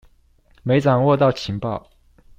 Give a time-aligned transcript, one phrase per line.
[0.63, 1.85] 沒掌握到情報